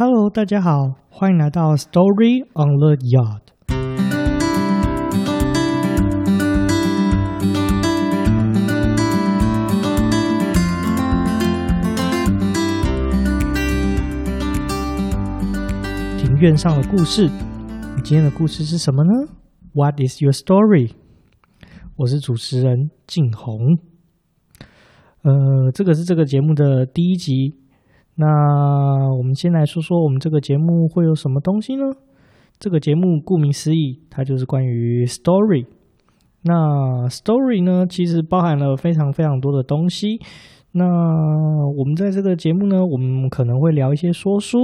[0.00, 3.40] Hello，大家好，欢迎来到 Story on the Yard。
[16.16, 19.10] 庭院上的故事，你今天的故事是什么呢
[19.74, 20.92] ？What is your story？
[21.96, 23.78] 我是主持人静红。
[25.22, 27.56] 呃，这个是这个节目的第一集。
[28.20, 28.26] 那
[29.16, 31.84] 我们先来说说我们这个节目会有什么东西呢？
[32.58, 35.66] 这个节目顾名思义，它就是关于 story。
[36.42, 40.18] 那 story 呢，其实包含了非常非常多的东西。
[40.72, 40.84] 那
[41.76, 44.58] 我们在这个节目呢，我们可能会聊一些说书，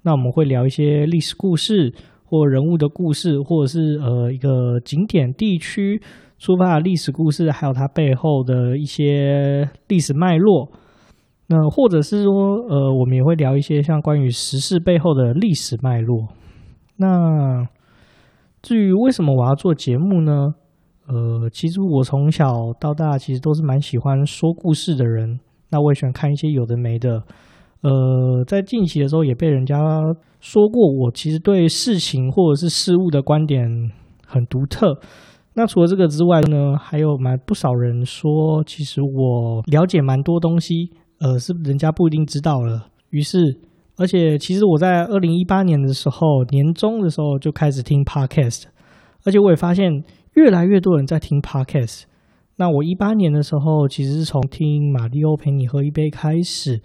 [0.00, 1.92] 那我们会聊一些历史故事
[2.24, 6.00] 或人物的故事，或者是呃一个景点地区。
[6.38, 10.70] 出发的历史故事，还有它背后的一些历史脉络。
[11.48, 12.32] 那或者是说，
[12.68, 16.28] 呃，我们也会聊一些像关于时事背后的历史脉络。
[16.96, 17.64] 那
[18.62, 20.54] 至于为什么我要做节目呢？
[21.06, 25.38] 呃，其实我从小到大其实都是蛮喜欢说故事的人。
[25.70, 27.22] 那我也喜欢看一些有的没的。
[27.82, 29.76] 呃，在近期的时候也被人家
[30.40, 33.68] 说过，我其实对事情或者是事物的观点
[34.26, 34.98] 很独特。
[35.54, 42.88] 那除了这个之外呢，还有蛮不少人说，其实我了解蛮多东西，呃，是人家不一定知道了。
[43.10, 43.58] 于是，
[43.96, 48.64] 而且其实我在二零一八年的时候，年中的时候就开始听 Podcast，
[49.24, 52.04] 而且我也发现越来越多人在听 Podcast。
[52.56, 56.80] 那我一八年的时候，其实是从听马里欧陪你喝一杯开始，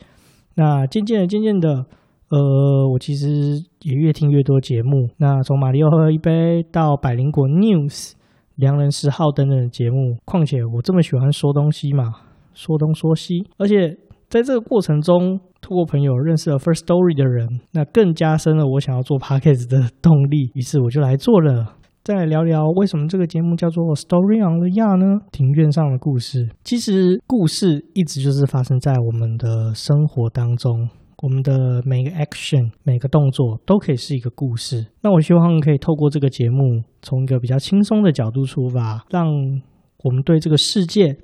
[0.56, 1.86] 那渐渐的、渐渐的，
[2.30, 5.09] 呃，我其实也越听越多节目。
[5.18, 8.14] 那从马里欧喝一杯到百灵果 News。
[8.58, 12.14] 良人十号等等的节目，况且我这么喜欢说东西嘛，
[12.54, 13.98] 说东说西，而且
[14.32, 20.52] 在这个过程中，透过朋友认识了 First Story 的人，那更加深了我想要做 Podcast 的动力。
[20.54, 21.76] 于是我就来做了。
[22.02, 25.20] 再来聊聊为什么这个节目叫做 Story on the Yard 呢？
[25.34, 26.47] 庭院上的故事。
[26.64, 30.88] 其实故事一直就是发生在我们的生活当中。
[31.22, 34.88] 我们的每个 action、每个动作都可以是一个故事。
[35.02, 41.18] 那我希望可以透过这个节目，从一个比较轻松的角度出发，让我们对这个世界、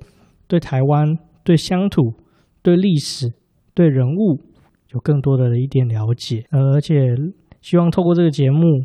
[0.46, 2.12] 对台湾、对乡土、
[2.62, 3.32] 对历史、
[3.74, 4.38] 对人物
[4.92, 6.44] 有更多的一点了解。
[6.50, 7.14] 而且
[7.60, 8.82] 希望透过这个节目，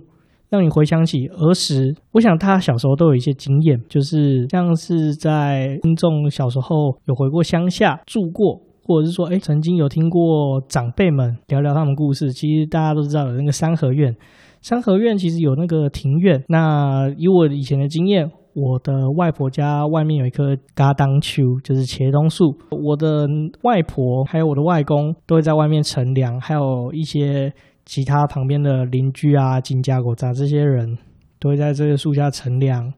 [0.49, 1.95] 让你回想起儿时。
[2.11, 8.61] 我想他小时候都有一些经验，就是像是在听众小时候有回过乡下住过。
[8.85, 12.33] 或者是说，哎，曾经有听过长辈们聊聊他们故事。
[12.33, 14.13] 其实大家都知道有那个三合院，
[14.61, 16.43] 三合院其实有那个庭院。
[16.49, 22.55] 那以我以前的经验，我的外婆家外面有一棵嘎当树，就是茄冬树。
[22.69, 23.27] 我的
[23.63, 27.51] 外婆还有我的外公都会在外面乘凉，还有一些
[27.85, 30.97] 其他旁边的邻居啊、金家狗杂这些人
[31.39, 32.93] 都会在这个树下乘凉，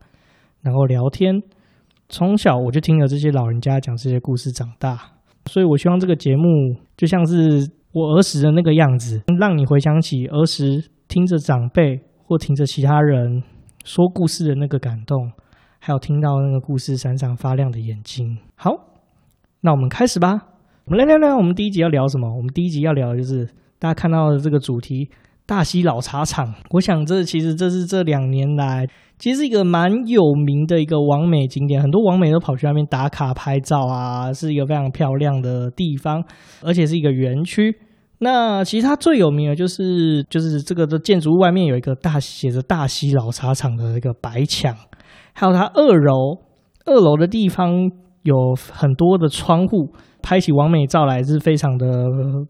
[0.62, 1.42] 然后聊天。
[2.10, 5.00] 从小我就听了这些老人家讲这些故事长大。
[5.48, 6.44] 所以，我希望这个节目
[6.98, 13.42] 就像是我儿时的那个样子，让你回想起儿时听着长辈或听着其他人
[13.84, 15.32] 说故事的那个感动，
[15.86, 18.36] 还有听到那个故事闪闪发亮的眼睛。
[18.56, 18.72] 好，
[19.62, 20.42] 那我们开始吧。
[20.86, 22.28] 我们来聊聊，我们第一集要聊什么？
[22.28, 23.46] 我们第一集要聊的就是
[23.78, 25.08] 大家看到的这个主题——
[25.46, 26.52] 大溪老茶厂。
[26.72, 28.88] 我想，这其实这是这两年来。
[29.20, 36.24] 其实是一个蛮有名的一个网美景点，很多网美都跑去那边打卡拍照啊，是一个非常漂亮的地方，
[36.64, 37.78] 而且是一个园区。
[38.18, 44.76] 那其实它最有名的就是就是这个的建筑物外面有一个大写着“大溪老茶厂”的一个白墙，
[45.34, 46.38] 还有它二楼
[46.86, 47.90] 二楼的地方
[48.24, 51.88] 有很多的窗户，拍起完美照来是非常的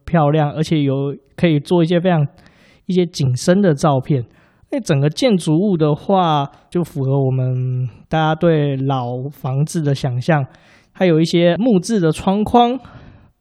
[0.05, 2.25] 漂亮，而且有可以做一些非常
[2.85, 4.23] 一些景深的照片。
[4.71, 10.45] 那整个建筑物的话，就符合我们大家对老房子的想象，
[10.91, 12.77] 还有一些木质的窗框、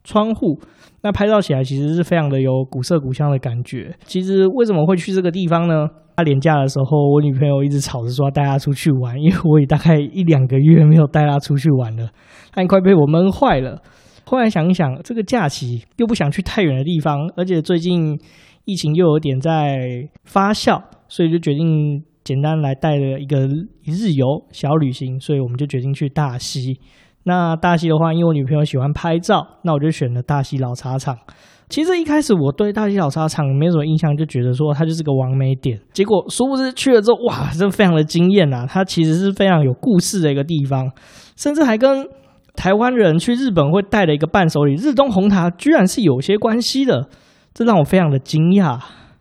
[0.05, 0.61] 窗户，
[1.04, 3.94] 那拍照起来其实是非常的有古色古香的感觉。
[4.05, 5.87] 其实为什么会去这个地方呢？
[6.17, 12.08] 他连假的时候，我女朋友一直吵着说要带她出去玩，因为我也大概一两个月没有带她出去玩了，
[12.52, 13.82] 她快被我闷坏了。
[14.25, 18.19] 后来想一想，这个假期又不想去太远的地方，而且最近
[18.64, 20.82] 疫情又有点在发酵。
[21.06, 23.46] 所以就决定简单来带了一个
[23.82, 26.81] 一日游小旅行，所以我们就决定去大溪。
[27.25, 31.17] 那大溪的话，因为我女朋友喜欢拍照，那我就选了大溪老茶厂。
[31.71, 35.81] 其实一开始我对大溪老茶厂没什么印象，就觉得说它就是个网美点。
[35.93, 38.67] 结果殊不知去了之后，哇，真非常的惊艳呐！
[38.69, 40.93] 它其实是非常有故事的一个地方，
[41.35, 42.06] 甚至还跟
[42.55, 47.09] 台湾人去日本会带的一个伴手礼日东红茶，居然是有些关系的。
[47.55, 48.79] 这让我非常的惊讶。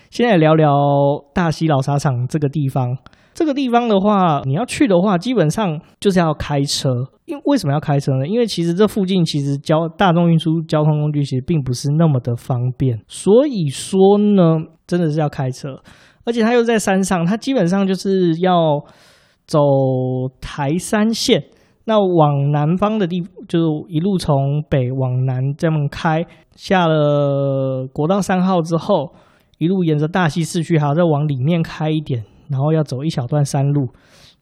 [0.09, 0.69] 现在聊聊
[1.33, 2.97] 大溪老茶厂这个地方。
[3.33, 6.89] 这个地方的话，你要去的话，基本上就是要开车。
[7.25, 8.27] 因为为什么要开车呢？
[8.27, 15.81] 因为其实这附近其实交大众运输交通工具其实并不是那么的方便，所以说呢，真的是要开车。
[16.25, 18.83] 而且它又在山上，它基本上就是要
[19.45, 19.59] 走
[20.41, 21.43] 台三线，
[21.85, 26.25] 那往南方的地，就一路从北往南这么开，
[26.55, 29.13] 下了国道三号之后，
[29.59, 32.25] 一路沿着大溪市区，还要再往里面开一点。
[32.53, 33.89] 然后要走一小段山路，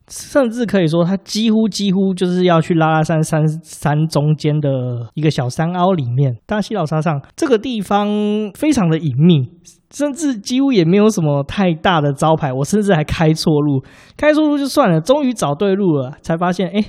[0.10, 4.70] 甚至可以说，它几乎几乎就是要去拉拉山山山中间的
[5.14, 6.36] 一个小山凹里面。
[6.46, 8.06] 大西老茶厂这个地方
[8.54, 9.50] 非常的隐秘，
[9.92, 12.52] 甚至几乎也没有什么太大的招牌。
[12.52, 13.82] 我甚至还开错路，
[14.18, 16.84] 开错路就算了，终于找对路了，才发现，哎，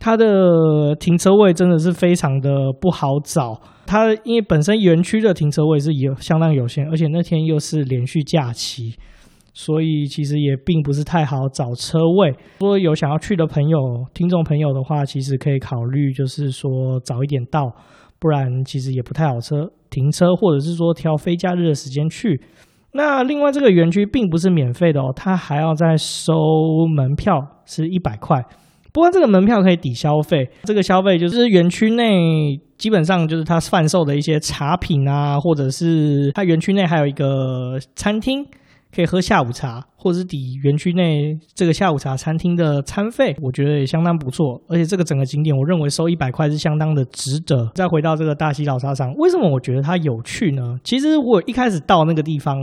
[0.00, 2.50] 它的停车位真的是非常的
[2.80, 3.60] 不好找。
[3.86, 8.96] 它因为本身园区的停车位是有相当有限，而且那天又是连续假期。
[9.54, 12.28] 所以其实也并不是太好找车位。
[12.58, 13.78] 如果有想要去的朋友、
[14.12, 17.72] 听众朋友的话，其实可以考虑，就是说早一点到，
[18.18, 22.40] 不然其实也不太好车停车，或者是说挑非假日的时间去。
[22.94, 26.32] 那另外这个园区并不是免费的哦，它还要再收
[26.92, 28.44] 门票，是一百块。
[28.92, 38.44] 不过这个门票可以抵消费，这个消费就是园区内基本上就是它贩售的一些茶品啊，或者是它园区内还有一个餐厅。
[38.94, 44.62] 可以喝下午茶，或者是抵园区内这个下午茶餐厅的餐费，我觉得也相当不错。
[44.68, 47.68] 而且这个整个景点，我认为收一百块是相当的值得。
[47.74, 50.78] 再回到这个大溪老沙场，为什么我觉得它有趣呢？
[50.84, 52.56] 其实我一开始到那个地方，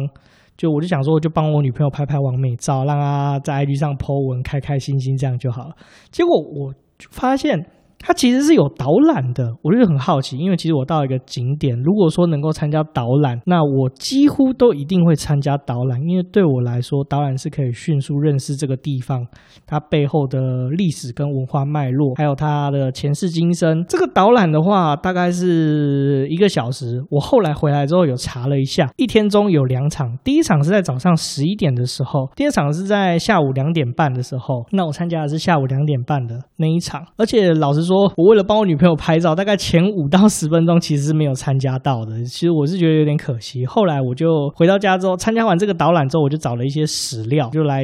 [0.56, 5.76] 就我就想说，就帮我女朋友拍拍完美照，让她在 IG 上 po 文，开开心心这样就好了。
[6.12, 6.74] 结果我
[7.12, 7.66] 发现。
[8.02, 19.24] 它其实是有导览的，我就很好奇，因为其实我到一个景点，如果说能够参加导览，那我几乎都一定会参加导览，因为对我来说，导览是可以迅速认识这个地方，
[19.68, 23.86] 它背后的历史跟文化脉络，还有它的前世今生。
[23.88, 27.00] 这个导览的话，大概是一个小时。
[27.12, 34.66] 我后来回来之后有查了一下，一天中有两场，第一场是在早上十一点的时候，第二场是在下午两点半的时候。
[34.72, 37.91] 那我参加的是下午两点半的那一场，而且老实说。
[37.92, 42.24] 说我为了帮我女朋友拍照，大概前五到十分钟其实是没有参加到的。
[42.24, 43.66] 其实我是觉得有点可惜。
[43.66, 47.84] 后来我就回到家之后，参加完这个导览之后，我就找了一些史料，就来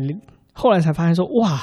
[0.54, 1.60] 后来才发现说，哇，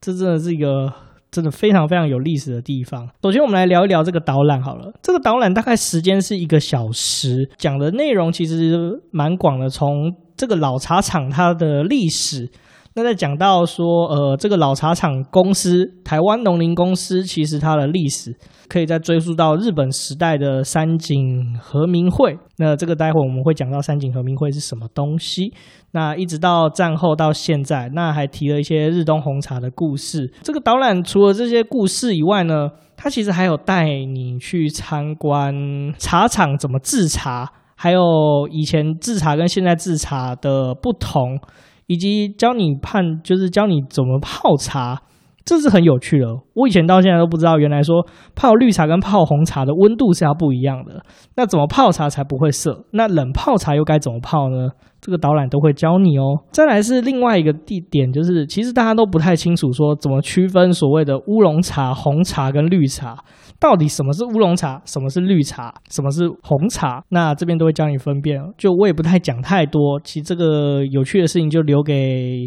[0.00, 0.92] 这真的是一个
[1.30, 3.08] 真的非常非常有历史的地方。
[3.22, 4.92] 首先，我们来聊一聊这个导览好了。
[5.00, 12.50] 这个导览大概时间是一个小时，讲的内容其实蛮广的，从这个老茶厂它的历史。
[12.96, 18.34] 那在讲到说，呃，这个老茶厂公司台湾农林公司，其实它的历史
[18.70, 22.38] 可以再追溯到日本时代的三井和明会。
[22.56, 25.52] 那这个待会我们会讲到三井和明会是什么东西。
[25.90, 30.32] 那一直到战后到现在，那还提了一些日东红茶的故事。
[30.42, 35.54] 这个导览除了这些故事以外呢，它其实还有带你去参观
[35.98, 41.38] 茶厂怎么制茶，还有以前制茶跟现在制茶的不同。
[41.86, 45.02] 以及教你判，就是教你怎么泡茶，
[45.44, 46.26] 这是很有趣的。
[46.54, 51.00] 我以前到现在都不知道，原来说泡绿茶跟泡红茶的温度是要不一样的。
[51.36, 52.84] 那怎么泡茶才不会涩？
[52.92, 54.70] 那冷泡茶又该怎么泡呢？
[55.00, 56.42] 这个导览都会教你哦。
[56.50, 63.16] 再来是另外一个地点，就是其实大家都不太清楚说怎么区分所谓的乌龙茶、红茶跟绿茶。
[63.58, 67.02] 到底什么是乌龙茶，什么是绿茶，什么是红茶？
[67.08, 68.40] 那这边都会教你分辨。
[68.58, 72.46] 就我也不太讲太多，其实这个有趣的事情就留给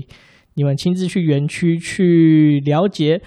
[0.53, 3.21] 你们亲自去园区去了解。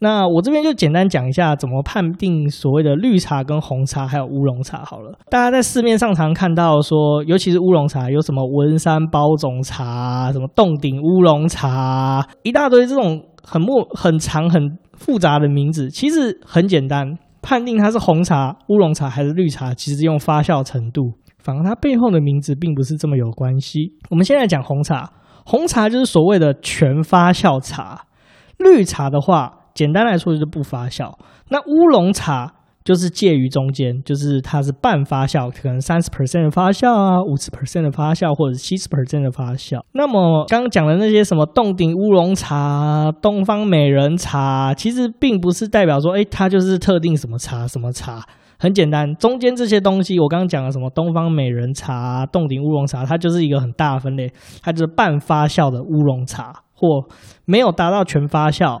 [0.00, 5.18] 那我这边就简单讲一下怎么判定所谓的绿茶跟红茶，还有乌龙茶好了。
[5.30, 17.16] 大家在市面上常看到说，尤其是乌龙茶，有什么文山包种茶、什么冻顶乌龙茶，一大堆这种很莫很长很复杂的名字，其实很简单。
[17.44, 23.92] 判定它是红茶、乌龙茶还是绿茶，其实用发酵程度，反而它背后的名字并不是这么有关系。
[24.08, 25.12] 我们现在讲红茶，
[25.44, 28.06] 红茶就是所谓的全发酵茶，
[28.56, 31.12] 绿茶的话，简单来说就是不发酵。
[31.50, 32.54] 那乌龙茶。
[32.84, 39.80] 就是介于中间，就是它是半发酵，可能三十 percent 的发酵啊，五十 percent 的发酵，或者七十 percent 的发酵。
[39.92, 48.20] 那么刚刚讲的那些什么洞顶乌龙茶、东方美人茶，其实并不是代表说，哎，它就是特定什么茶什么茶。
[48.56, 54.30] 很简单，中间这些东西，我刚刚讲的什么东方美人茶、洞顶乌龙茶，它就是一个很大的分类，
[54.62, 56.86] 它就是半发酵的乌龙茶，或
[57.46, 58.80] 没有达到全发酵。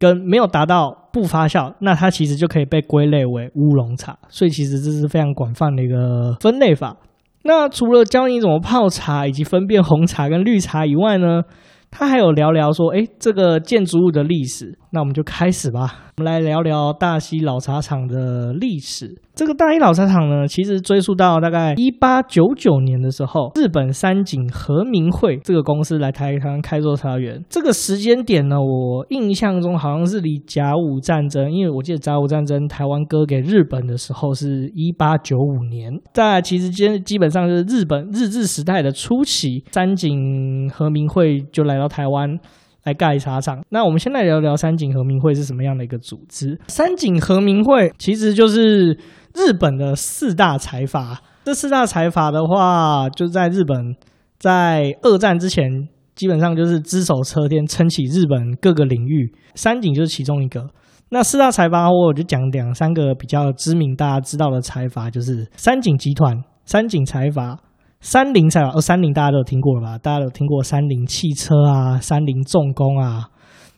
[0.00, 4.18] 跟没有达到不发酵，那它其实就可以被归类为乌龙茶。
[4.28, 6.96] 所以其实这是非常广泛的一个分类法。
[7.44, 11.42] 那除了教你怎么泡茶以及分辨红茶跟绿茶以外呢，
[11.90, 14.79] 它还有聊聊说，哎，这个建筑物的历史。
[14.92, 16.10] 那我们就开始吧。
[16.18, 19.16] 我们来聊聊大溪老茶厂的历史。
[19.34, 27.42] 这个大溪老茶厂呢，其实追溯到大概一八九九年的时候，日本三井和明会这个公司来台湾开做茶园。
[27.48, 35.92] 这个时间点呢，我印象中好像是离甲午战争，因为我记得甲午战争台湾割给日本的时候是一八九五年。
[36.12, 42.38] 在其实间基本上是日本日治时代的初期，三井和明会就来到台湾。
[42.84, 43.62] 来盖茶厂。
[43.68, 46.58] 那我们先来聊聊三井和明会是什么样的一个组织。
[46.68, 48.92] 三井和明会其实就是
[49.34, 51.20] 日本的四大财阀。
[51.44, 53.96] 这四大财阀的话，就在日本
[54.38, 59.32] 在二战之前，基本上就是只手遮天，撑起日本各个领域。
[59.54, 60.68] 三井就是其中一个。
[61.08, 67.58] 那四大财阀，我就讲两三个比较知名、大家知道的财阀，就是三井集团、三井财阀。
[68.00, 69.98] 三菱财阀，哦，三菱大家都有听过了吧？
[69.98, 73.28] 大家有听过三菱汽车啊，三菱重工啊。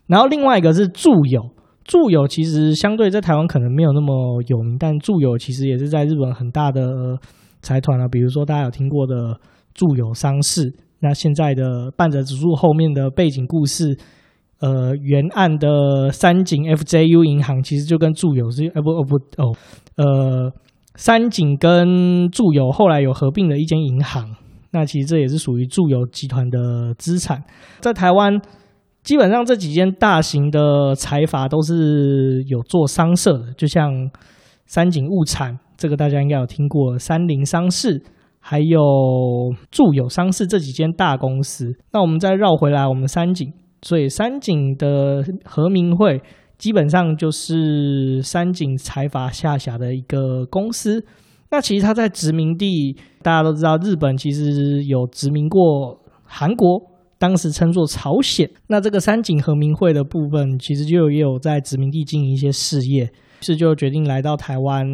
[0.07, 1.43] 然后另外一个是住友，
[1.85, 7.19] 住友其实相对在台湾可能没有那么有名，但住友其实也是在日本很大的
[7.63, 8.07] 财团啊。
[8.07, 9.41] 比如说大家有听过的
[9.75, 13.99] 住友商事，那现在的半泽直树后面的背景故事，
[14.61, 19.57] 呃，原案的三井 FJU 银行其实就跟住友是，呃不哦不哦，
[19.97, 20.53] 呃。
[20.95, 24.37] 三井跟住友后来有合并了一间银行，
[24.73, 27.43] 那其实这也是属于住友集团的资产。
[27.81, 28.41] 在台湾，
[29.03, 33.91] 基本上这几间大型的财阀都是有做商社的，就像
[34.67, 38.03] 三井物产，这个大家应该有听过；三菱商事，
[38.39, 38.79] 还有
[39.71, 41.73] 住友商事这几间大公司。
[41.93, 46.21] 那我们再绕回来，我们三井，所以三井的和明会。
[46.63, 51.05] 基本上就是三井财阀下辖的一个公司。
[51.51, 56.81] 那其实它在殖民地，大家都知道，日本其实有殖民过韩国，
[57.19, 58.49] 当时称作朝鲜。
[58.69, 64.87] 那这个三井和明会的部分，其实就也有在殖民地经营一些事业，是就决定来到台湾，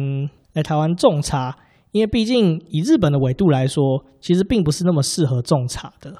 [0.53, 1.55] 来台湾种茶。
[1.91, 6.11] 因为毕竟以日本的纬度来说，其实并不是那么适合种茶的。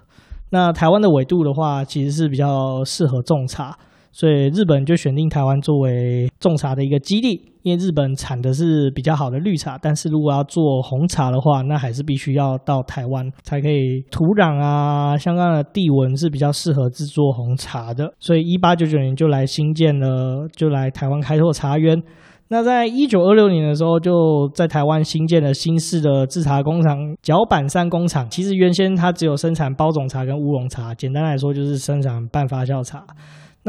[0.52, 3.76] 那台湾的纬度的话，其实是比较适合种茶。
[4.20, 14.04] 所以日本就选定台湾作为种茶的一个基地，因为日本产的是比较好的绿茶，但是如果要做红茶的话，那还是必须要到台湾才可以。
[14.12, 18.14] 土壤啊，相关的地纹是比较适合制作红茶的。
[18.20, 22.04] 所以一八九九年就来新建了，就来台湾开拓茶园。
[22.50, 28.30] 那在一九二六年的时候，就在台湾新建了新式的制茶工厂——角板山工厂。
[28.30, 33.06] 其实原先它只有生产包种茶跟乌龙茶，简单来说就是生产半发酵茶。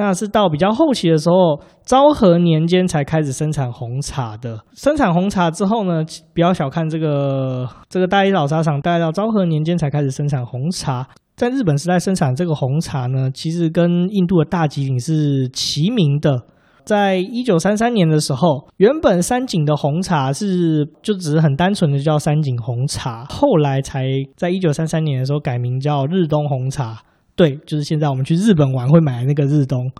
[0.00, 4.58] 那是到比较后期的时候，昭和年间才开始生产红茶的。
[4.72, 6.02] 生产红茶之后呢，
[6.34, 11.06] 不要小看这个这个大一老茶厂，大概到昭和年间才开始生产红茶。
[11.36, 16.42] 在日本时代生产这个红茶呢，其实跟印度的大吉岭是齐名的。
[16.84, 26.98] 在一九三三年的时候，原本三井的红茶是就只是很单纯的叫三井红茶，后来才在一九三三年的时候改名叫日东红茶。
[27.40, 29.90] 对，就是现在我们去日本玩会买的那个日东。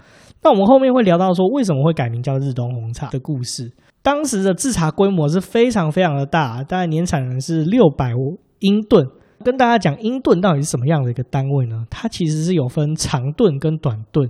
[0.43, 3.73] 那我们后面会聊到说，为什么会改名叫日东红茶的故事。
[4.03, 8.13] 当时的制茶规模是非常非常的大，大概年产能是六百
[8.59, 9.07] 英吨。
[9.43, 11.87] 跟大家讲，英吨到底是什么样的一个单位呢？
[11.89, 14.29] 它其实是有分长吨跟短吨，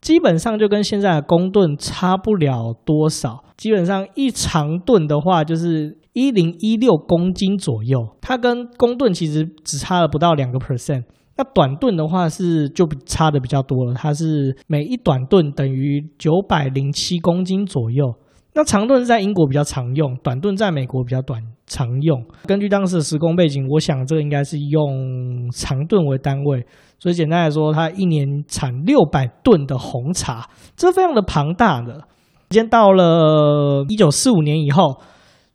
[0.00, 3.42] 基本上就跟现在的公吨差不了多少。
[3.56, 11.02] 基本上一长吨的话，就是一零一六公斤左右，它跟公吨其实只差了不到两个 percent。
[11.36, 18.14] 那短吨的话是就差的比较多了，它是每一短吨等于九百零七公斤左右。
[18.54, 22.22] 那长吨在英国比较常用，短吨在美国比较短常用。
[22.46, 26.66] 根据当时的时空背景，我想这个应该是用长吨为单位。
[26.98, 31.94] 所以简单来说，它一年产六百吨的红茶，这非常的庞大的。
[31.94, 35.00] 时间到了一九四五年以后。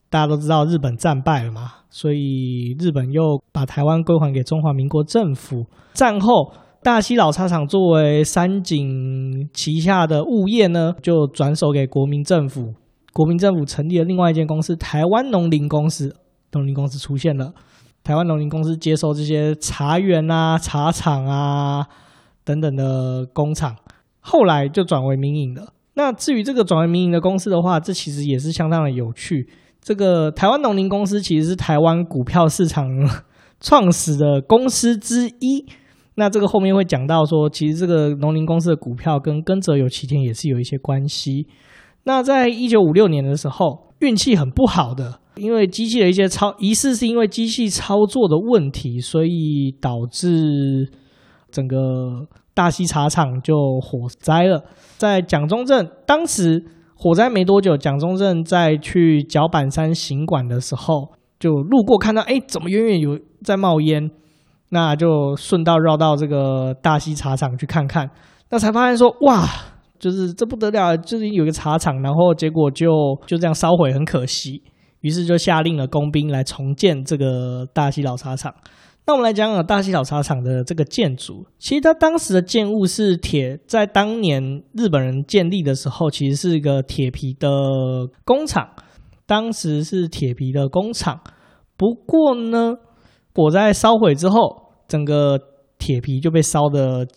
[0.09, 5.65] 大家都知道日本战败了嘛，所以日本又把台湾归还给中华民国政府。
[5.93, 12.73] 战后，大溪老茶厂作为三井旗下的物业呢，就转手给国民政府。
[13.13, 16.15] 国民政府成立了另外一间公司——台湾农林公司。
[16.53, 17.51] 农林公司出现了，
[18.03, 21.85] 台湾农林公司接收这些茶园啊、茶厂啊
[22.45, 23.75] 等等的工厂，
[24.21, 25.73] 后来就转为民营了。
[25.95, 29.49] 那至于这个转为民营的公司的话，这其实也是相当的有趣。
[29.87, 32.85] 这个台湾农林公司其实是台湾股票市场
[33.61, 35.65] 创始的公司之一。
[36.15, 41.47] 那这个后面会讲到说，其实这个农林公司的股票跟耕者有其田也是有一些关系。
[42.03, 50.91] 那在一九五六年的时候，运气很不好的因为机器的一些操，疑似是因为机器操作的问题，所以导致
[51.49, 54.65] 整个大溪茶厂就火灾了。
[54.97, 56.65] 在蒋中正当时
[56.99, 64.09] 火灾没多久，蒋中正在去角板山行馆的时候，就路过看到，哎，怎么远远有在冒烟？
[64.69, 68.09] 那就顺道绕到这个大溪茶厂去看看，
[68.49, 69.47] 那才发现说，哇，
[69.99, 74.63] 就是这不得了，就是有个茶厂，然后结果就就这样烧毁，很可惜。
[75.01, 78.51] 于是就下令了工兵来重建这个大溪老茶厂。
[79.07, 81.45] 那我们来讲讲大溪老茶厂的这个建筑。
[81.57, 87.47] 其实它当时的建物是铁，在当年日本人建立的时候，其实是一个铁皮的
[88.25, 88.67] 工厂。
[89.25, 91.21] 当时是铁皮的工厂，
[91.77, 92.73] 不过呢，
[93.33, 95.39] 火灾烧毁之后，整个
[95.77, 97.07] 铁皮就被烧得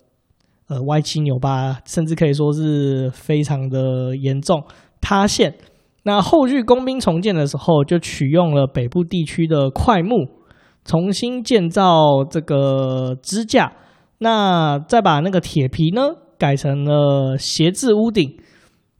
[0.69, 4.63] 呃歪七扭八，甚至可以说是非常的严重
[5.01, 5.57] 塌陷。
[6.05, 10.39] 那后续工兵重建的时候，就取用了北部地区的块木。
[10.85, 13.73] 重新建造这个支架，
[14.19, 16.03] 那再把那个铁皮呢
[16.39, 18.37] 改成了斜置屋顶，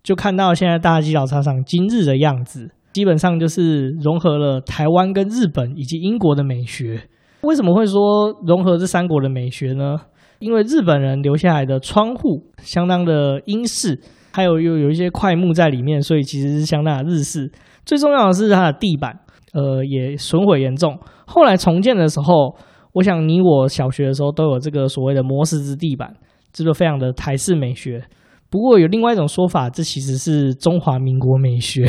[0.03, 2.71] 就看到现在大吉老茶厂今日的样子。
[2.93, 7.01] 基本上就是融合了台湾跟日本以及英国的美学。
[7.43, 9.97] 为什么会说融合这三国的美学呢？
[10.41, 14.01] 因为日本人留下来的窗户相当的英式，
[14.33, 17.53] 还有又有一些块木在里面，所以其实是相当的日式。
[17.85, 19.21] 最重要的是它的地板。
[19.53, 20.99] 呃，也损毁严重。
[21.27, 22.55] 后来重建的时候，
[22.93, 26.15] 我想你我小学的时候都有这个所谓的磨石之地板，
[26.53, 28.03] 这个非常的台式美学。
[28.51, 31.87] 不过有另外一种说法，这其实是中华民国美学。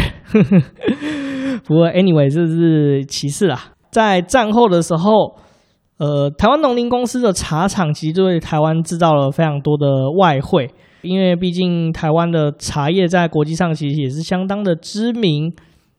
[1.66, 3.74] 不过 anyway，这是其次啦。
[3.90, 5.36] 在战后的时候，
[5.98, 10.70] 呃，台湾农林公司的茶厂其实对台湾制造了非常多的外汇，
[11.02, 15.52] 因为毕竟台湾的茶叶在国际上其实也是相当的知名。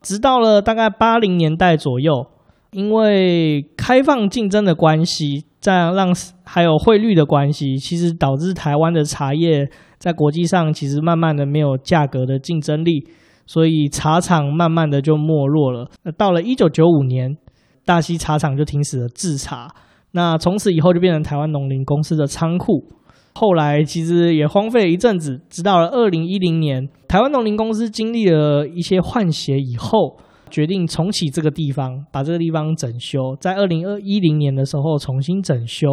[0.03, 2.27] 直到了大概八零年代左右，
[2.73, 6.13] 因为开放竞争的关系，这样让
[6.45, 13.07] 还有汇率的关系，其实导致台湾的茶叶在国际上其实慢慢的没有价格的竞争力，
[13.47, 15.89] 所以茶厂慢慢的就没落了。
[16.03, 17.37] 那到了一九九五年，
[17.85, 19.69] 大溪茶厂就停止了制茶，
[20.13, 22.89] 那从此以后就变成台湾农林公司的仓库。
[23.35, 30.19] 后来其实也荒废了一阵子，直到了二零一零年，台湾农林公司经历了一些换血以后，
[30.51, 33.35] 决定重启这个地方，把这个地方整修。
[33.41, 35.89] 在二零二一零年的时候重新整修，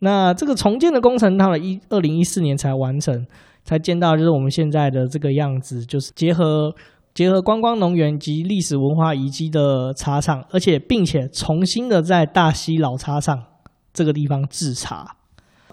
[0.00, 3.24] 那这个重建的工程到了一二零一四年才完成，
[3.62, 6.74] 才见到就是我们现在的这个样子，就是结合
[7.14, 13.44] 结合观光农园及历史文化遗迹的茶厂，而且并且重新的在大溪老茶厂
[13.92, 15.16] 这个地方制茶。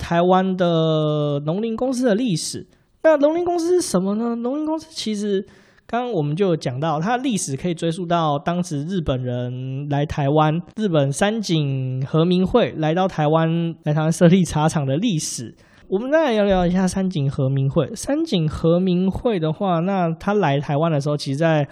[0.02, 2.66] 台湾的农林公司的历史，
[3.04, 4.36] 那农林公司是什么呢？
[4.38, 5.46] 农林公司其实
[5.86, 15.54] 刚刚我们就有讲到，它的历史可以追溯到当时日本人来台湾，日本三井和明会来到台湾，来台湾设立茶厂的历史。
[15.88, 17.94] 我们再来聊聊一下三井和明会。
[17.96, 21.68] 三井和明会的话，那他来台湾的时候，其实在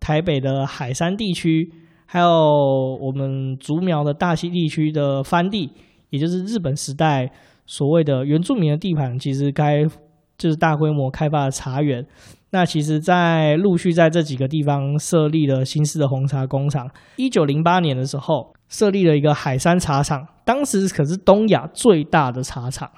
[0.00, 1.70] 台北的海山地区，
[2.06, 5.70] 还有我们竹苗的大溪地区的番地，
[6.08, 7.30] 也就是日本时代。
[7.66, 9.84] 所谓的原住民的地盘，其实该
[10.36, 12.06] 就是大规模开发的茶园。
[12.50, 16.88] 那其实，在陆续在这几个地方设立了新式的红茶工厂。
[17.16, 22.88] 一九零八年的时候，设立了一个海山茶厂，当时可是东亚最大的茶厂。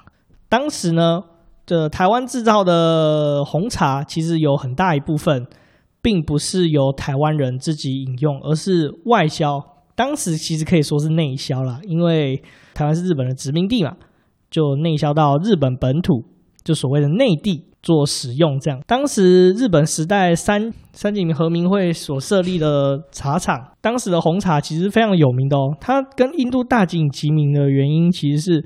[0.47, 1.23] 当时呢，
[1.65, 5.47] 这台湾制造的红茶，其实有很大一部分，
[6.03, 9.63] 并不是由台湾人自己饮用，而是外销。
[9.95, 12.39] 当时其实可以说是内销啦，因为
[12.75, 13.97] 台湾是日本的殖民地嘛。
[14.49, 16.23] 就内销到日本本土，
[16.63, 18.59] 就所谓的内地做使用。
[18.59, 25.75] 这样，当时日本时代三三井和明会所设立的茶厂，当时的红茶其实非常有名的哦。
[25.79, 28.65] 它跟印度大井齐名的原因，其实是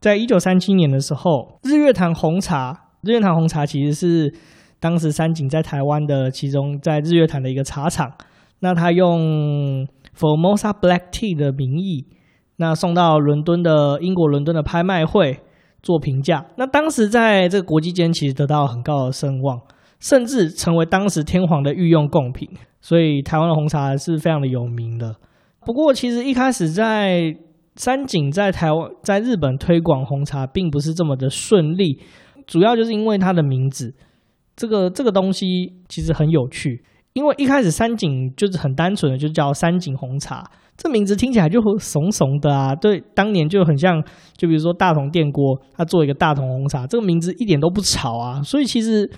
[0.00, 4.34] 在一九三七年的时候，日月潭红茶，日月潭红茶其实是
[4.78, 8.12] 当时三井在台湾的其中在日月潭的一个茶厂。
[8.60, 9.86] 那他用
[10.18, 12.06] Formosa Black Tea 的名义。
[12.60, 15.40] 那送到伦敦的英国伦敦的拍卖会
[15.82, 19.58] 做评价，那当时在这个国际间其实得到很高的声望，
[19.98, 22.46] 甚至成为当时天皇的御用贡品，
[22.82, 25.16] 所以台湾的红茶是非常的有名的。
[25.64, 27.34] 不过，其实一开始在
[27.76, 31.98] 三井在台湾在日本推广红茶并不是这么的顺利，
[32.46, 33.94] 主要就是因为它的名字，
[34.54, 40.44] 这个这个东西其实很有趣，因为一开始三井就是很单纯的就叫三井红茶。
[40.76, 44.02] 这名字听起来就很怂怂的啊，对，当年就很像，
[44.34, 48.40] 就比如说大同电锅，他做一个大同红茶，这个名字一点都不潮啊。
[48.42, 49.10] 所以其实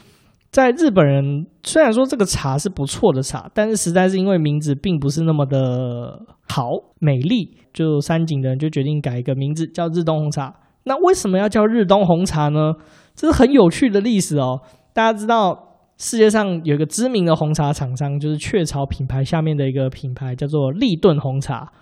[0.51, 6.65] 在日本人虽然说这个茶是不错的茶，但是实在是因为名字并不是那么的好
[6.99, 10.53] 美丽，就三井的人就决定改一个名字叫日东红茶。
[10.83, 12.73] 那为什么要叫日东红茶呢？
[13.15, 14.63] 这是很有趣的历史哦。
[14.93, 21.73] 大家知道世界上有一个知名的红茶厂商，就是雀巢品牌下面的一个品牌叫做立顿红茶。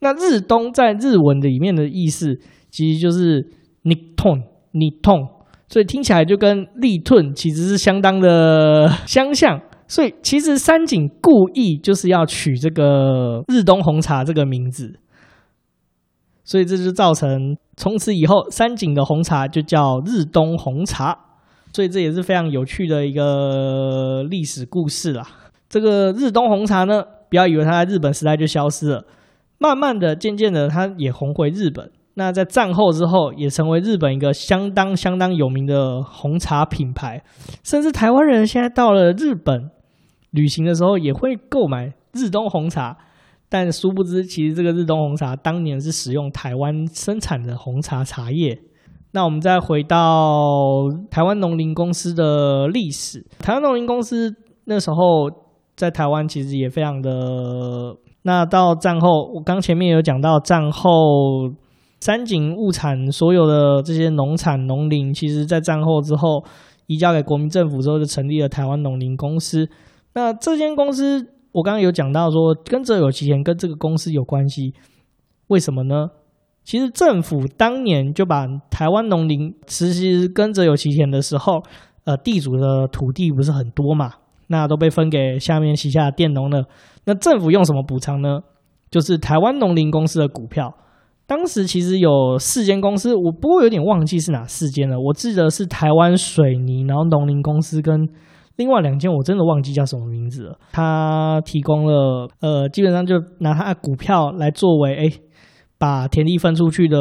[0.00, 2.38] 那日东在日文里面的意思
[2.70, 3.50] 其实就是
[3.84, 5.40] Niton Niton。
[5.68, 14.98] 所以听起来就跟立顿其实是相当的 相像，所以其实三井故意就是要取这个日东红茶这个名字，
[16.42, 21.16] 所以这就造成从此以后三井的红茶就叫日东红茶，
[21.72, 25.26] 所以这也是非常有趣的一个历史故事啦。
[25.68, 29.04] 这个日东红茶呢，不要以为它在日本时代就消失了，
[29.58, 31.90] 慢慢的、渐渐的，它也红回日本。
[32.14, 37.22] 那在战后之后，也成为日本一个相当相当有名的红茶品牌，
[37.62, 39.70] 甚至台湾人现在到了日本
[40.32, 42.96] 旅行的时候，也会购买日东红茶。
[43.48, 48.58] 但殊不知，其实这个日东红茶当年是使用台湾生产的红茶茶叶。
[49.12, 55.30] 那我们再回到台湾农林公司的历史，台湾农林公司那时候
[55.76, 57.96] 在台湾其实也非常的。
[58.22, 60.90] 那到战后，我刚前面有讲到战后。
[62.02, 66.42] 三井物产所有的这些农产农林，其实在战后之后
[66.86, 69.68] 移交给国民政府之后，就成立了台湾农林公司。
[70.14, 71.20] 那这间公司，
[71.52, 74.72] 我刚刚有讲到说，跟这有其田跟这个公司有关系，
[75.48, 76.06] 为什么呢？
[76.64, 81.62] 其实政府当年就把台湾农林其实跟着有其田的时候，
[82.04, 84.12] 呃，地主的土地不是很多嘛，
[84.48, 86.64] 那都被分给下面旗下的佃农了。
[87.04, 88.40] 那政府用什么补偿呢？
[88.90, 90.74] 就是台湾农林公司的股票。
[91.26, 94.98] 当时其实有四间公司，我不过有点忘记是哪四间了。
[94.98, 98.08] 我记得是台湾水泥，然后农林公司跟
[98.56, 100.58] 另外两间，我真的忘记叫什么名字了。
[100.72, 105.08] 他提供了呃，基本上就拿他的股票来作为哎，
[105.80, 106.96] 把田地分出去的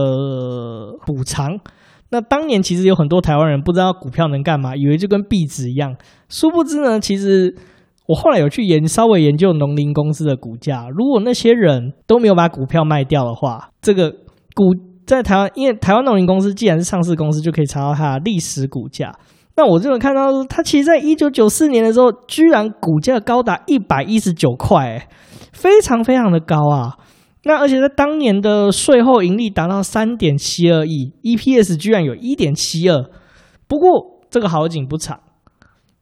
[1.05, 1.59] 补偿。
[2.09, 5.95] 那当年其实有很多台湾人不知道股票能干嘛，以为就跟币纸一样。
[6.29, 7.55] 殊不知呢，其实。
[8.09, 14.73] 我后来有去研稍微研究农林公司的股价，如果那些人都没有把股票卖掉的话，这个股
[15.05, 19.13] 在台湾，因为台湾农林公司既然是上市公司，就可以查到它的历史股价。
[19.57, 25.07] 那我就能看到，它其实在一九九四年的时候，居然股价高达一百一十九块，
[25.53, 26.97] 非常非常的高啊！
[27.43, 33.03] 那而且在当年的税后盈利达到三点七二亿，EPS 居然有一点七二。
[33.67, 35.19] 不过这个好景不长，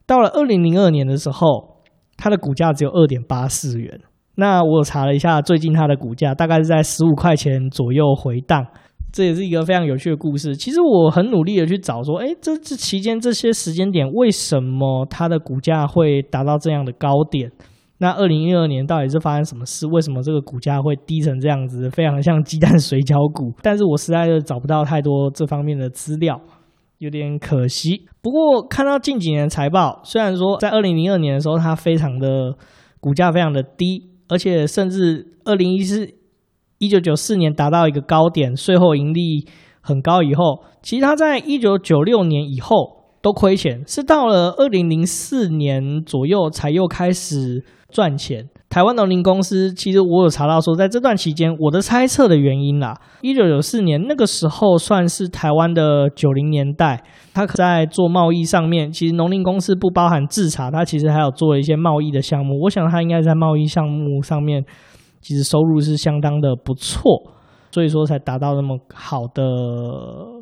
[0.06, 1.78] 到了二零零二年的时候。
[2.20, 4.02] 它的股价只有二点八四元。
[4.34, 8.66] 那我查了一下，最近它的股价大概是在十五块钱左右回荡。
[9.14, 10.56] 这也是一个非常有趣的故事。
[10.56, 17.52] 其实我很努力的去找说，哎，这这期间这些时间点，为什么它的股价会达到这样的高点？
[18.00, 19.88] 那二零一二年到底是发生什么事？
[19.88, 21.90] 为什么这个股价会低成这样子？
[21.90, 23.54] 非常像鸡蛋水饺股。
[23.62, 26.40] 但是我实在是找不到太多这方面的资料。
[27.00, 32.58] 有点可惜，不过看到近几年财报，虽然说在二零零二年的时候，它非常的
[33.00, 36.12] 股价非常的低，而且甚至二零一四
[36.80, 39.48] 一九九四年达到一个高点，税后盈利
[39.80, 48.48] 很高以后，其实它在一九九六年以后都亏钱，是到了二零零四年左右才又开始赚钱。
[48.70, 57.02] 台湾农林公司，其实我有查到说，在这段期间，我的猜测的原因啦，一九九四年那个时候算是台湾的九零年代，
[57.34, 62.60] 他在做贸易上面，其实农林公司不包含制茶，他其实还有做一些贸易的项目。
[62.64, 64.66] 我想他应该在贸易项目上面，
[65.22, 67.32] 其实收入是相当的不错，
[67.72, 69.44] 所以说才达到那么好的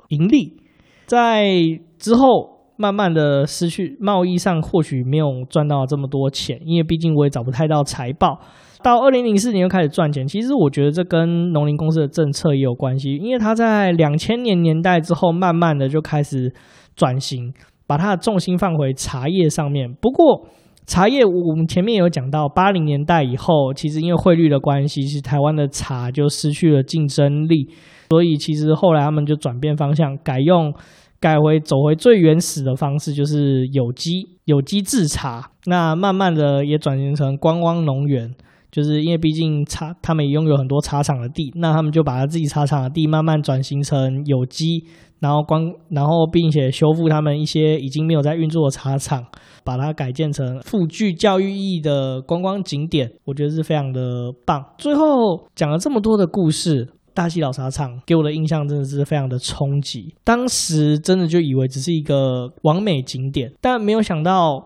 [0.09, 0.57] 盈利。
[1.05, 1.53] 在
[1.99, 2.54] 之后。
[2.77, 8.39] 慢慢的失去贸易上或许没有赚到这么多钱，因为毕竟我也找不太到财报。
[8.83, 16.53] 到二零零四年又开始赚钱，其实我觉得这跟农林公司的政策也有关系，因为他在两千年年代之后，慢慢的就开始
[16.95, 17.51] 转型，
[17.87, 19.91] 把它的重心放回茶叶上面。
[19.99, 20.45] 不过
[20.85, 27.67] 茶叶我们前面有讲到，八零年代以后，其实因为汇率的关系，其实台湾的茶就失去了竞争力，
[28.11, 30.71] 所以其实后来他们就转变方向，改用。
[31.19, 35.51] 改回走回最原始的方式，就是有机有机制茶。
[35.65, 38.33] 那慢慢的也转型成观光农园，
[38.71, 44.83] 就是因为毕竟茶他们也拥有很多茶厂的地，那他们就把他自己茶厂的地慢慢转型成有机，
[45.19, 49.25] 然后光然后并且修复他们一些已经没有在运作的茶厂，
[49.63, 53.11] 把它改建成富具教育意义的观光景点。
[53.23, 54.63] 我觉得是非常的棒。
[54.77, 56.89] 最后讲了这么多的故事。
[57.15, 60.13] 大溪老茶厂给我的印象真的是非常的冲击。
[60.23, 64.63] 当时真的就以为只是一个完美景点，但没有想到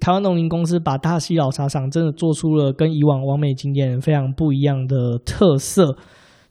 [0.00, 5.96] 台湾农林公司把大溪老茶厂真的做出了跟以往完美景点非常不一样的特色。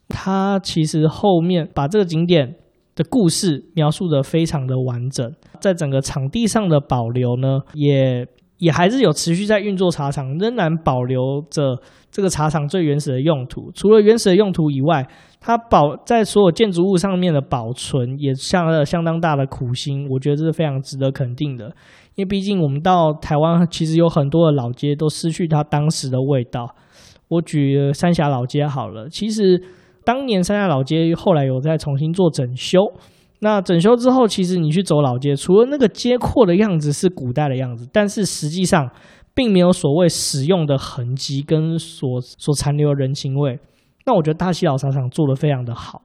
[0.08, 2.56] 它其实后面把这个景点
[2.95, 8.26] 的故事描述得非常的完整，在整个场地上的保留呢，也
[8.58, 13.72] 也还是有持续在运作茶厂，仍然保留着这个茶厂最原始的用途。
[13.74, 15.06] 除了原始的用途以外，
[15.39, 21.65] 它保在所有建筑物上面的保存也下了相当大的苦心，我觉得这是非常值得肯定的。
[22.15, 26.76] 因为毕竟我们到台湾，其实有很多的老街都失去它当时的味道。
[27.28, 29.62] 我举三峡老街好了，其实。
[30.08, 32.80] 当年三峡老街后来有在重新做整修，
[33.45, 38.89] 那整修之后，其实你去走老街，除了那个街廓的样子是古代的样子，但是实际上
[39.36, 43.60] 并没有所谓使用的痕迹跟所所残留的人情味。
[44.08, 46.01] 那我觉得大溪老茶厂做得非常的好，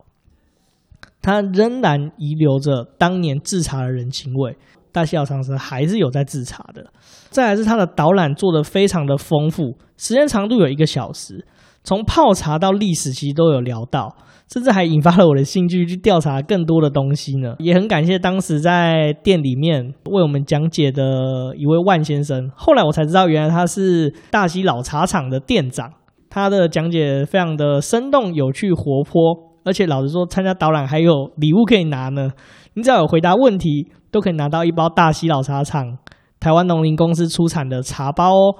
[1.22, 4.54] 它仍然遗留着当年制茶的人情味。
[4.92, 6.92] 大溪老茶厂还是有在制茶的。
[7.30, 11.42] 再来是它的导览做得非常的丰富，时间长度有一个小时。
[11.82, 14.14] 从泡茶到历史，其实都有聊到，
[14.52, 17.54] 甚至还引发了我的兴趣去调查更多的东西呢。
[17.58, 22.50] 也很感谢当时在店里面为我们讲解的一位万先生。
[22.54, 25.90] 后来我才知道，原来他是大溪老茶厂的店长。
[26.28, 29.20] 他的讲解非常的生动、有趣、活泼，
[29.64, 32.30] 而且老实说，参加导览还有礼物可以拿呢。
[32.74, 35.98] 你只要有回答问题，都可以拿到一包大溪老茶厂
[36.38, 38.54] 台湾农林公司出产的茶包哦。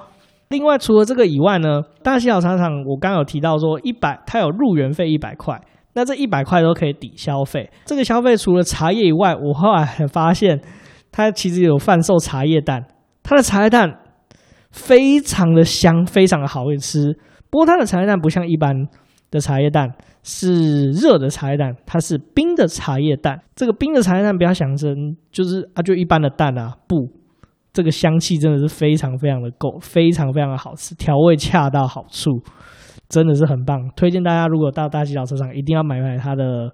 [0.51, 5.59] 另外，除了这个以外呢，大溪老茶厂我刚有提到说一百，它有入园费一百块，
[5.93, 7.71] 那这一百块都可以抵消费。
[7.85, 10.61] 这个消费除了茶叶以外，我后来还发现
[11.09, 12.85] 它其实有贩售茶叶蛋，
[13.23, 13.97] 它的茶叶蛋
[14.71, 17.17] 非常的香，非常的好吃。
[17.49, 18.75] 不过它的茶叶蛋不像一般
[19.31, 19.89] 的茶叶蛋
[20.21, 23.39] 是热的茶叶蛋，它是冰的茶叶蛋。
[23.55, 27.20] 这个冰的茶叶蛋不要想成就是啊，就一般的蛋啊，不。
[27.73, 32.41] 这个香气真的是非常非常的够，非常非常的好吃，调味恰到好处，
[33.07, 33.89] 真的是很棒。
[33.95, 36.73] 推荐大家如果到大溪老茶厂，一定要买买它的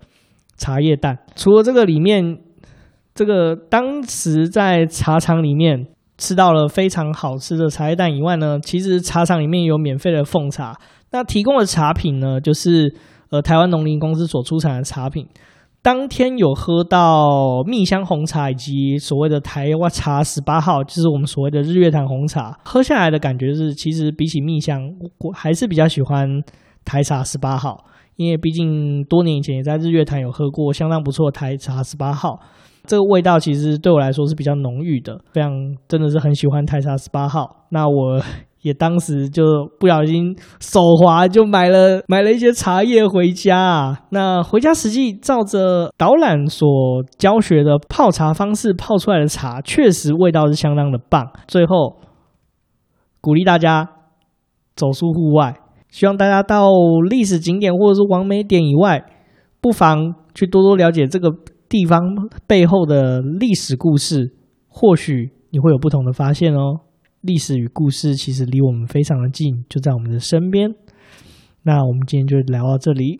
[0.57, 1.19] 茶叶蛋。
[1.35, 2.39] 除了这个里面，
[3.13, 10.75] 这个当时在茶厂里面吃到了非常好吃的茶叶蛋以外呢，其实茶厂里面有免费的奉茶，
[11.11, 12.95] 那提供的茶品呢，就是
[13.29, 15.27] 呃台湾农林公司所出产的茶品。
[15.87, 22.59] 当天有喝到蜜香红茶以及所谓的台湾茶十八号，就是我们所谓的日月潭红茶。
[22.65, 24.81] 喝下来的感觉是，其实比起蜜香，
[25.19, 26.27] 我还是比较喜欢
[26.83, 27.85] 台茶十八号，
[28.17, 32.37] 因为毕竟多年以前也在日月潭有喝过相当不错的台茶十八号，
[32.83, 35.53] 这个味道其实对我来说是比较浓郁的，非常
[35.87, 37.65] 真的是很喜欢台茶十八号。
[37.69, 38.21] 那我。
[38.67, 39.43] 也当时就
[39.79, 43.97] 不小心手滑，就买了买了一些茶叶回家。
[44.09, 46.67] 那回家实际照着导览所
[47.17, 51.25] 教学的泡茶方式泡出来的茶，确实味道是相当的棒。
[51.47, 51.97] 最后
[53.21, 53.89] 鼓励大家
[54.75, 55.55] 走出户外，
[55.89, 56.69] 希望大家到
[57.09, 59.05] 历史景点或者是网美点以外，
[59.61, 61.29] 不妨去多多了解这个
[61.69, 62.01] 地方
[62.45, 64.33] 背后的历史故事，
[64.67, 66.81] 或许你会有不同的发现哦。
[67.27, 70.73] 历史与故事其实离我们非常的近，就在我们的身边。
[71.63, 73.19] 那我们今天就聊到这里。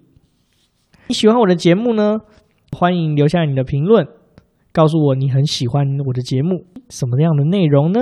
[1.10, 2.20] 你喜欢我的节目呢？
[2.72, 4.08] 欢迎留下你的评论，
[4.72, 8.00] 告诉我你很喜欢我的节目，什么样的内容呢？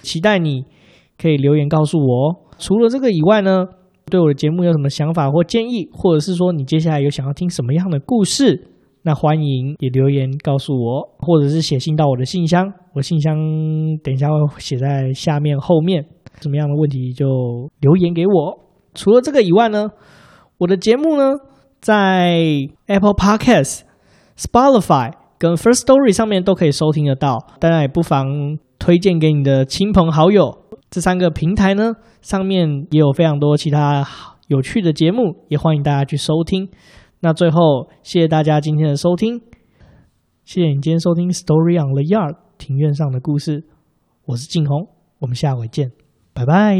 [0.00, 0.64] 期待你
[1.20, 2.46] 可以留言告诉我。
[2.56, 3.66] 除了这个以外呢，
[4.06, 8.68] 对我的节目有什么想法或建议，或者是说你接下来有想要听什么样的故事？
[9.08, 13.34] 那欢迎也留言告诉我，或者是写信到我的信箱，我信箱
[14.04, 16.04] 等一下会写在下面后面。
[16.42, 17.26] 什么样的问题就
[17.80, 18.58] 留言给我。
[18.92, 19.88] 除了这个以外呢，
[20.58, 21.32] 我的节目呢
[21.80, 22.38] 在
[22.86, 23.80] Apple Podcast、
[24.36, 30.66] Spotify 跟 First Story 上面都可以收听得到，当然也不妨推荐给你的亲朋好友。
[30.90, 34.06] 这三个平台呢上面也有非常多其他
[34.48, 36.68] 有趣的节目，也欢迎大家去收听。
[37.20, 39.40] 那最后，谢谢大家今天的收听，
[40.44, 43.64] 谢谢你今天收听《Story on the Yard》庭院上的故事，
[44.24, 45.90] 我是静红，我们下回见，
[46.32, 46.78] 拜拜。